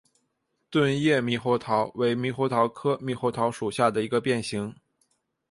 [0.71, 4.73] 钝叶猕猴桃为猕猴桃科猕猴桃属下的一个变型。